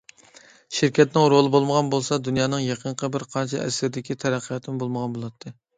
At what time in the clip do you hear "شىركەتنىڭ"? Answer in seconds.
0.77-1.27